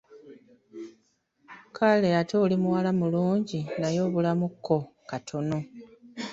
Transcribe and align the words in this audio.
Kale 1.75 2.07
ate 2.21 2.35
oli 2.43 2.55
muwala 2.63 2.91
mulungi 2.99 3.59
naye 3.79 3.99
obulamu 4.07 4.47
kko 4.53 4.77
katono. 5.09 5.59